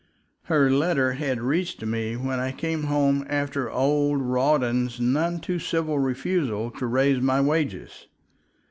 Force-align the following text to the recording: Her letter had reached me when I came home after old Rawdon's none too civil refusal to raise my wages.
Her 0.45 0.71
letter 0.71 1.11
had 1.13 1.41
reached 1.43 1.85
me 1.85 2.15
when 2.15 2.39
I 2.39 2.51
came 2.51 2.85
home 2.85 3.23
after 3.29 3.69
old 3.69 4.19
Rawdon's 4.19 4.99
none 4.99 5.39
too 5.39 5.59
civil 5.59 5.99
refusal 5.99 6.71
to 6.71 6.87
raise 6.87 7.21
my 7.21 7.39
wages. 7.39 8.07